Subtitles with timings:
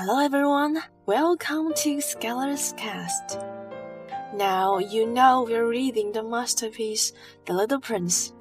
[0.00, 3.36] Hello everyone, welcome to Scholars Cast.
[4.32, 7.12] Now you know we're reading the masterpiece
[7.46, 8.32] The Little Prince,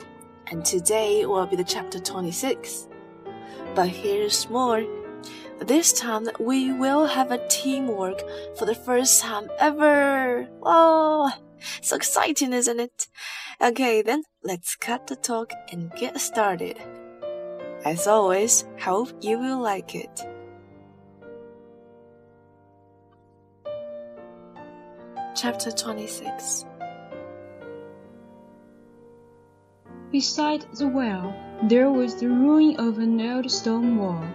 [0.51, 2.87] and today will be the chapter 26.
[3.73, 4.85] But here's more.
[5.59, 8.21] This time we will have a teamwork
[8.55, 10.47] for the first time ever.
[10.61, 11.31] Oh,
[11.81, 13.07] so exciting, isn't it?
[13.59, 16.77] Okay, then let's cut the talk and get started.
[17.83, 20.21] As always, hope you will like it.
[25.37, 26.65] Chapter 26
[30.11, 34.25] Beside the well, there was the ruin of an old stone wall.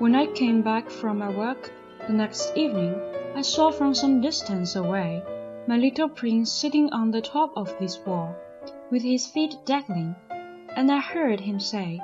[0.00, 1.70] When I came back from my work
[2.08, 3.00] the next evening,
[3.36, 5.22] I saw from some distance away
[5.68, 8.34] my little prince sitting on the top of this wall,
[8.90, 10.16] with his feet dangling,
[10.74, 12.00] and I heard him say,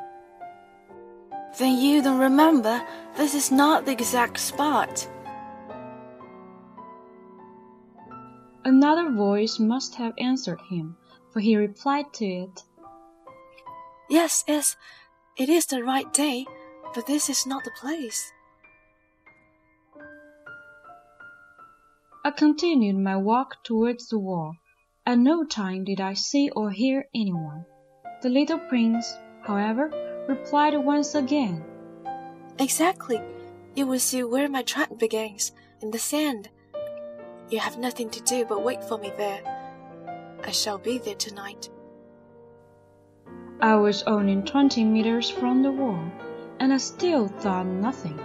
[1.59, 2.87] Then you don't remember
[3.17, 5.09] this is not the exact spot.
[8.65, 10.97] Another voice must have answered him,
[11.31, 12.63] for he replied to it,
[14.09, 14.77] Yes, yes,
[15.37, 16.47] it is the right day,
[16.95, 18.33] but this is not the place.
[22.25, 24.57] I continued my walk towards the wall.
[25.05, 27.67] At no time did I see or hear anyone.
[28.23, 29.91] The little prince, however,
[30.27, 31.63] replied once again,
[32.59, 33.21] Exactly.
[33.75, 36.49] You will see where my track begins, in the sand.
[37.51, 39.41] You have nothing to do but wait for me there.
[40.43, 41.69] I shall be there tonight.
[43.61, 46.11] I was only twenty meters from the wall,
[46.59, 48.19] and I still thought nothing.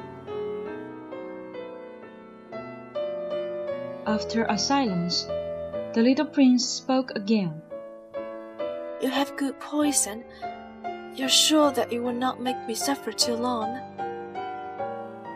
[4.06, 5.24] After a silence,
[5.94, 7.62] the little prince spoke again.
[9.02, 10.24] You have good poison.
[11.16, 13.80] You're sure that it will not make me suffer too long?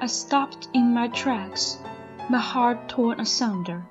[0.02, 1.78] I stopped in my tracks,
[2.30, 3.86] my heart torn asunder.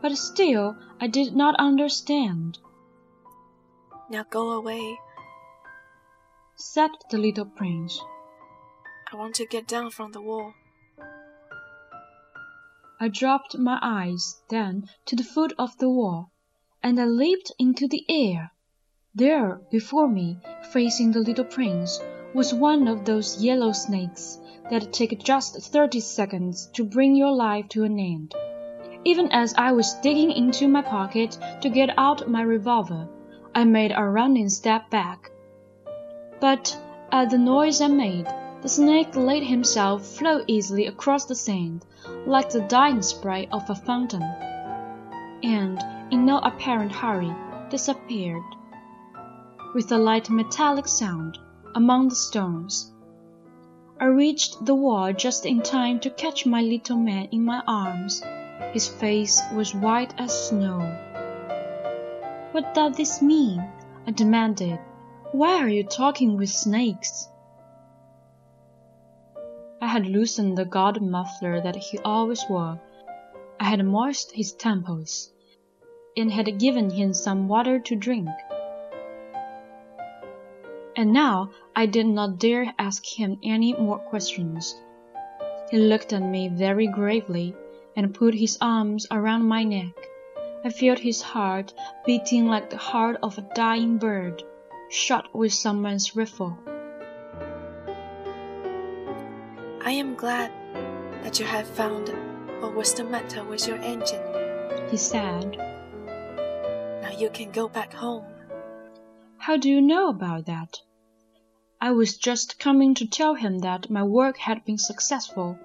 [0.00, 2.58] But still I did not understand,
[4.10, 4.98] Now go away.
[6.56, 8.00] said the little prince.
[9.12, 10.54] I want to get down from the wall.
[13.00, 16.32] I dropped my eyes then to the foot of the wall,
[16.82, 18.52] and I leaped into the air.
[19.14, 20.40] There, before me,
[20.72, 22.00] facing the little prince,
[22.34, 24.38] was one of those yellow snakes
[24.70, 28.34] that take just thirty seconds to bring your life to an end.
[29.04, 33.08] Even as I was digging into my pocket to get out my revolver,
[33.54, 35.30] I made a running step back.
[36.40, 36.78] But
[37.10, 38.26] at the noise I made,
[38.60, 41.84] the snake let himself flow easily across the sand,
[42.26, 44.22] like the dying spray of a fountain,
[45.42, 47.34] and, in no apparent hurry,
[47.70, 48.42] disappeared,
[49.74, 51.38] with a light metallic sound,
[51.74, 52.92] among the stones.
[54.00, 58.22] I reached the wall just in time to catch my little man in my arms.
[58.72, 60.78] His face was white as snow.
[62.52, 63.62] What does this mean?
[64.06, 64.78] I demanded.
[65.32, 67.28] Why are you talking with snakes?
[69.80, 72.80] I had loosened the gaudy muffler that he always wore.
[73.60, 75.30] I had moistened his temples,
[76.16, 78.28] and had given him some water to drink.
[80.98, 84.74] And now I did not dare ask him any more questions.
[85.70, 87.54] He looked at me very gravely
[87.94, 89.94] and put his arms around my neck.
[90.64, 91.72] I felt his heart
[92.04, 94.42] beating like the heart of a dying bird,
[94.90, 96.58] shot with someone's rifle.
[99.80, 100.50] I am glad
[101.22, 102.08] that you have found
[102.58, 104.24] what was the matter with your engine.
[104.90, 105.56] He said,
[107.02, 108.24] Now you can go back home.
[109.36, 110.80] How do you know about that?
[111.80, 115.56] I was just coming to tell him that my work had been successful,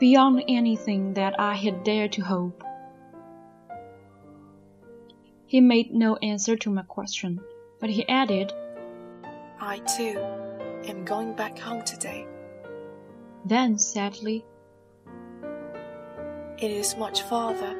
[0.00, 2.64] beyond anything that I had dared to hope.
[5.46, 7.40] He made no answer to my question,
[7.78, 8.54] but he added,
[9.60, 10.18] I too
[10.88, 12.26] am going back home today.
[13.44, 14.46] then sadly,
[16.56, 17.76] It is much farther.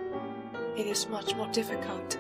[0.77, 2.19] It is much more difficult.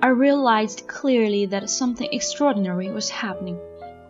[0.00, 3.58] I realized clearly that something extraordinary was happening.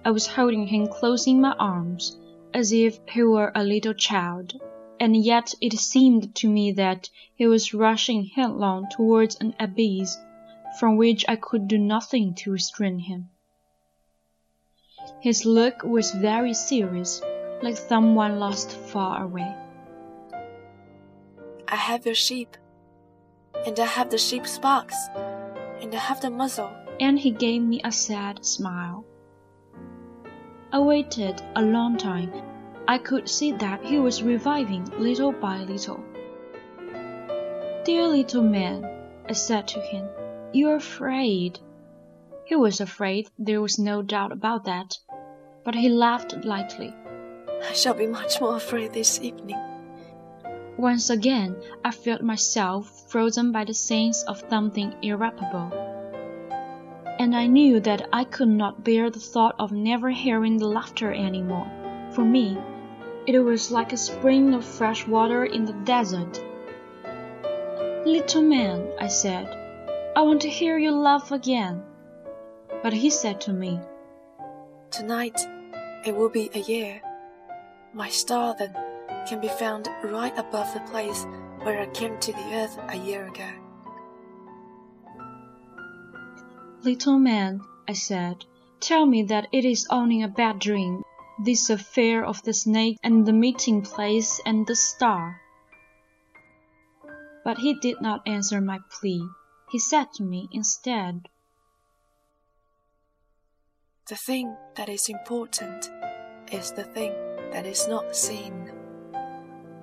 [0.07, 2.17] I was holding him close in my arms,
[2.55, 4.55] as if he were a little child,
[5.01, 10.17] and yet it seemed to me that he was rushing headlong towards an abyss
[10.79, 13.31] from which I could do nothing to restrain him.
[15.21, 17.21] His look was very serious,
[17.61, 19.57] like someone lost far away.
[21.67, 22.57] I have your sheep,
[23.67, 24.95] and I have the sheep's box,
[25.81, 26.71] and I have the muzzle.
[27.01, 29.05] and he gave me a sad smile.
[30.77, 32.31] I waited a long time,
[32.87, 36.05] I could see that he was reviving little by little.
[37.87, 38.85] Dear little man,
[39.27, 40.07] I said to him,
[40.53, 41.61] you're afraid.
[42.45, 44.99] He was afraid, there was no doubt about that,
[45.65, 46.93] but he laughed lightly.
[47.67, 49.59] I shall be much more afraid this evening.
[50.77, 51.57] Once again,
[51.87, 55.86] I felt myself frozen by the sense of something irreparable.
[57.19, 61.13] And I knew that I could not bear the thought of never hearing the laughter
[61.13, 61.67] any more.
[62.13, 62.59] For me,
[63.27, 66.41] it was like a spring of fresh water in the desert.
[68.05, 69.49] Little man, I said,
[70.15, 71.83] I want to hear you laugh again.
[72.83, 73.81] But he said to me,
[74.91, 75.41] Tonight
[76.05, 77.01] it will be a year.
[77.93, 78.77] My star then
[79.27, 81.27] can be found right above the place
[81.63, 83.66] where I came to the earth a year ago.
[86.83, 88.45] Little man, I said,
[88.81, 91.03] tell me that it is only a bad dream,
[91.43, 95.41] this affair of the snake and the meeting place and the star.
[97.45, 99.27] But he did not answer my plea.
[99.71, 101.29] He said to me instead,
[104.09, 105.91] The thing that is important
[106.53, 107.13] is the thing
[107.51, 108.71] that is not seen.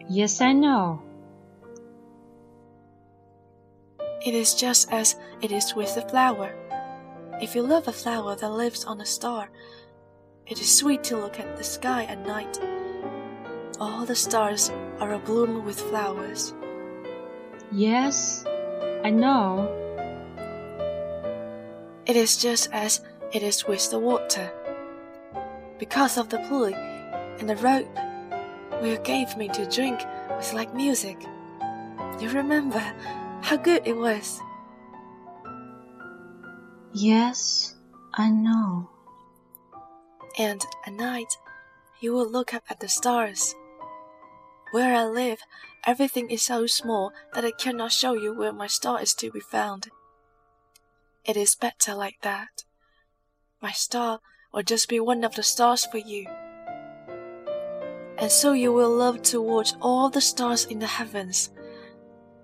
[0.07, 1.01] Yes, I know.
[4.25, 6.62] It is just as it is with the flower.
[7.41, 9.49] If you love a flower that lives on a star,
[10.45, 12.59] it is sweet to look at the sky at night.
[13.79, 14.69] All the stars
[14.99, 16.53] are abloom with flowers.
[17.71, 18.45] Yes,
[19.03, 19.67] I know.
[22.05, 23.01] It is just as
[23.31, 24.51] it is with the water.
[25.79, 26.75] Because of the pulley
[27.39, 27.87] and the rope
[28.83, 31.17] you gave me to drink was like music.
[32.19, 32.83] You remember
[33.41, 34.39] how good it was?
[36.93, 37.75] Yes,
[38.13, 38.87] I know.
[40.37, 41.33] And at night,
[41.99, 43.55] you will look up at the stars.
[44.71, 45.39] Where I live,
[45.85, 49.39] everything is so small that I cannot show you where my star is to be
[49.39, 49.89] found.
[51.25, 52.63] It is better like that.
[53.59, 54.19] My star
[54.53, 56.27] will just be one of the stars for you.
[58.19, 61.49] And so you will love to watch all the stars in the heavens.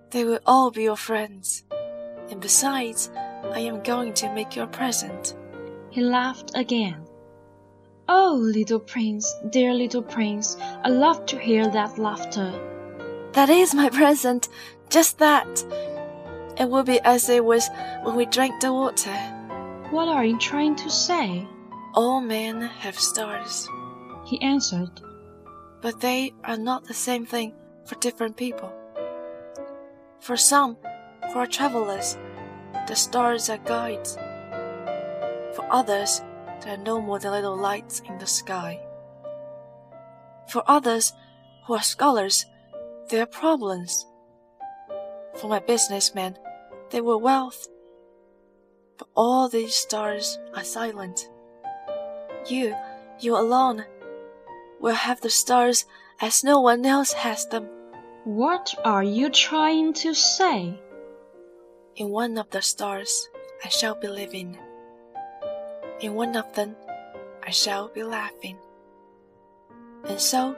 [0.10, 1.64] They will all be your friends.
[2.32, 3.12] And besides,
[3.44, 5.36] I am going to make you a present.
[5.90, 7.06] He laughed again.
[8.08, 12.52] Oh, little prince, dear little prince, I love to hear that laughter.
[13.34, 14.50] That is my present,
[14.90, 15.64] just that.
[16.58, 17.70] It will be as it was
[18.04, 19.16] when we drank the water.
[19.92, 21.48] What are you trying to say?
[21.94, 23.68] All men have stars,
[24.26, 25.02] he answered.
[25.82, 27.54] But they are not the same thing
[27.86, 28.74] for different people.
[30.20, 30.78] For some,
[31.32, 32.18] who are travelers,
[32.90, 34.16] the stars are guides.
[35.54, 36.24] For others,
[36.64, 38.82] they are no more than little lights in the sky.
[40.48, 41.14] For others,
[41.68, 42.48] who are scholars,
[43.12, 44.08] they are problems.
[45.36, 46.40] For my businessmen,
[46.90, 47.68] they were wealth.
[48.98, 51.30] But all these stars are silent.
[52.48, 52.76] You,
[53.20, 53.86] you alone,
[54.80, 55.86] will have the stars
[56.20, 57.68] as no one else has them.
[58.24, 60.82] What are you trying to say?
[62.00, 63.28] In one of the stars,
[63.62, 64.58] I shall be living.
[66.00, 66.78] In one of them,
[67.46, 68.56] I shall be laughing.
[70.06, 70.56] And so,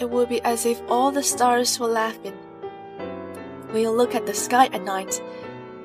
[0.00, 2.36] it will be as if all the stars were laughing.
[3.70, 5.20] When you look at the sky at night,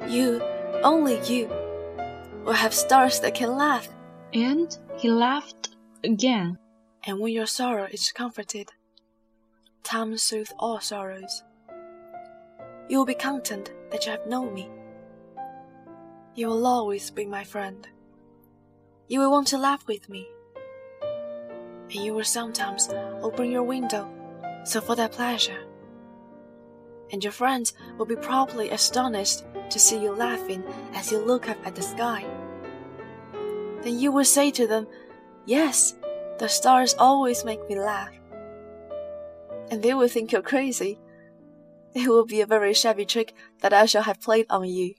[0.08, 0.39] you,
[0.84, 1.50] only you,
[2.46, 3.89] will have stars that can laugh.
[4.34, 5.70] And he laughed
[6.03, 6.60] again.
[7.08, 8.70] And when your sorrow is comforted,
[9.81, 11.41] time soothes all sorrows.
[12.88, 14.70] You will be content that you have known me.
[16.34, 17.86] You will always be my friend.
[19.10, 20.30] You will want to laugh with me.
[21.04, 22.88] And you will sometimes
[23.22, 24.10] open your window
[24.64, 25.66] so for that pleasure.
[27.12, 31.58] And your friends will be probably astonished to see you laughing as you look up
[31.68, 32.26] at the sky.
[33.82, 34.88] Then you will say to them,
[35.46, 35.96] Yes,
[36.40, 38.14] the stars always make me laugh.
[39.70, 40.98] And they will think you're crazy.
[41.94, 44.94] It will be a very shabby trick that I shall have played on you.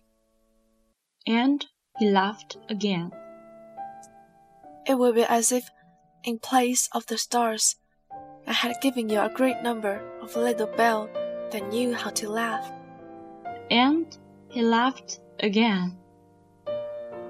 [1.27, 1.65] And
[1.99, 3.13] he laughed again.
[4.87, 5.71] It will be as if,
[6.25, 7.77] in place of the stars,
[8.47, 11.11] I had given you a great number of little bells
[11.53, 12.71] that knew how to laugh.
[13.71, 14.07] And
[14.49, 15.97] he laughed again.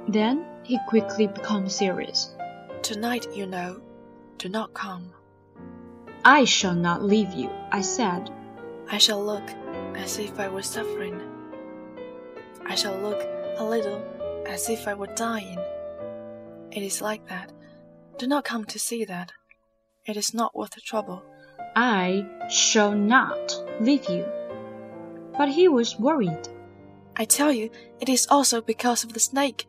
[0.09, 2.35] Then he quickly became serious.
[2.83, 3.81] Tonight, you know,
[4.39, 5.13] do not come.
[6.25, 8.31] I shall not leave you, I said.
[8.91, 9.49] I shall look
[9.95, 11.21] as if I were suffering.
[12.65, 13.21] I shall look
[13.57, 14.03] a little
[14.47, 15.59] as if I were dying.
[16.71, 17.53] It is like that.
[18.19, 19.33] Do not come to see that.
[20.07, 21.23] It is not worth the trouble.
[21.77, 24.27] I shall not leave you.
[25.37, 26.49] But he was worried.
[27.17, 29.67] I tell you, it is also because of the snake.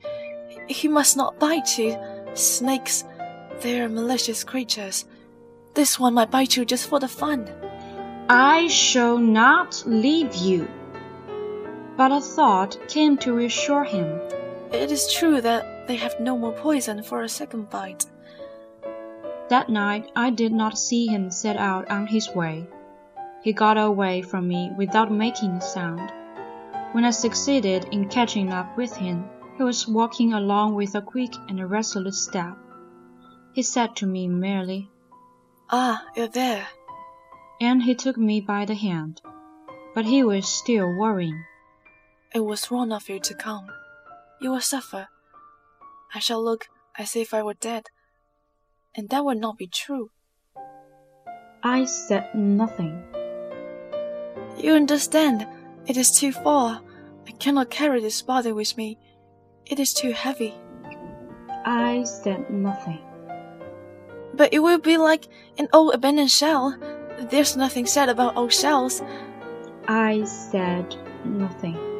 [0.67, 1.97] He must not bite you.
[2.33, 3.03] Snakes,
[3.61, 5.05] they are malicious creatures.
[5.73, 7.49] This one might bite you just for the fun.
[8.29, 10.67] I shall not leave you.
[11.95, 14.19] But a thought came to reassure him.
[14.71, 18.05] It is true that they have no more poison for a second bite.
[19.49, 22.65] That night I did not see him set out on his way.
[23.43, 26.11] He got away from me without making a sound.
[26.93, 31.33] When I succeeded in catching up with him, he was walking along with a quick
[31.47, 32.57] and resolute step.
[33.53, 34.89] He said to me merely,
[35.69, 36.67] Ah, you're there.
[37.61, 39.21] And he took me by the hand.
[39.93, 41.43] But he was still worrying.
[42.33, 43.67] It was wrong of you to come.
[44.41, 45.07] You will suffer.
[46.13, 47.87] I shall look as if I were dead
[48.95, 50.11] and that would not be true.
[51.63, 53.03] I said nothing.
[54.57, 55.47] You understand,
[55.87, 56.81] it is too far.
[57.27, 58.97] I cannot carry this body with me.
[59.65, 60.53] It is too heavy.
[61.65, 62.99] I said nothing.
[64.33, 66.77] But it will be like an old abandoned shell.
[67.29, 69.01] There's nothing said about old shells.
[69.87, 71.92] I said nothing.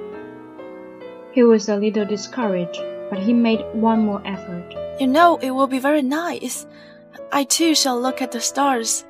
[1.33, 4.75] He was a little discouraged, but he made one more effort.
[4.99, 6.67] You know, it will be very nice.
[7.31, 9.03] I too shall look at the stars.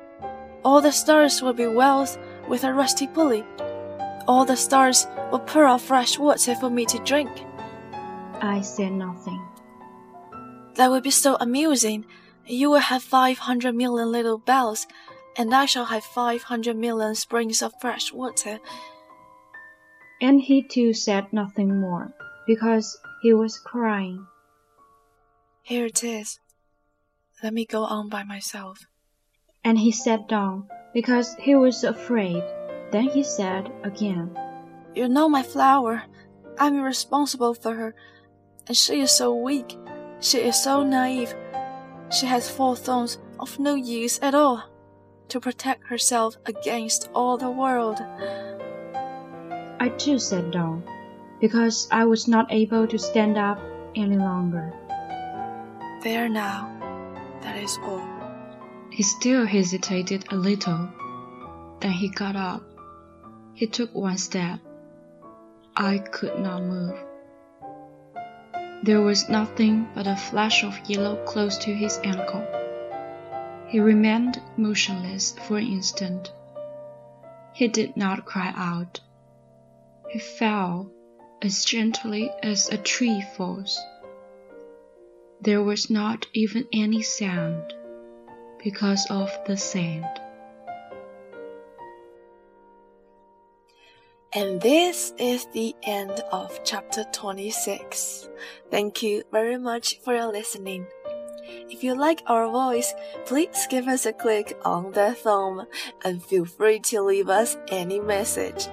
[0.64, 2.16] All the stars will be wells
[2.48, 3.44] with a rusty pulley.
[4.26, 7.30] All the stars will pour out fresh water for me to drink.
[8.40, 9.42] I said nothing.
[10.76, 12.06] That will be so amusing.
[12.46, 14.86] You will have five hundred million little bells,
[15.36, 18.60] and I shall have five hundred million springs of fresh water.
[20.24, 22.14] And he too said nothing more,
[22.46, 24.26] because he was crying.
[25.60, 26.40] Here it is.
[27.42, 28.86] Let me go on by myself.
[29.62, 32.42] And he sat down because he was afraid.
[32.90, 34.34] Then he said again,
[34.94, 36.04] You know my flower.
[36.58, 37.94] I'm responsible for her.
[38.66, 39.76] And she is so weak.
[40.20, 41.34] She is so naive.
[42.08, 44.70] She has four thorns of no use at all
[45.28, 48.00] to protect herself against all the world.
[49.80, 50.84] I too sat down
[51.40, 53.60] because I was not able to stand up
[53.94, 54.72] any longer.
[56.02, 56.70] There now.
[57.42, 58.06] That is all.
[58.90, 60.88] He still hesitated a little.
[61.80, 62.62] Then he got up.
[63.54, 64.60] He took one step.
[65.76, 66.96] I could not move.
[68.82, 72.46] There was nothing but a flash of yellow close to his ankle.
[73.66, 76.32] He remained motionless for an instant.
[77.54, 79.00] He did not cry out.
[80.14, 80.92] He fell
[81.42, 83.76] as gently as a tree falls.
[85.40, 87.74] There was not even any sound
[88.62, 90.06] because of the sand.
[94.32, 98.28] And this is the end of chapter 26.
[98.70, 100.86] Thank you very much for your listening.
[101.68, 102.94] If you like our voice,
[103.26, 105.66] please give us a click on the thumb
[106.04, 108.68] and feel free to leave us any message.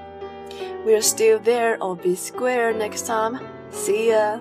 [0.83, 3.39] We're still there on B Square next time.
[3.69, 4.39] See ya!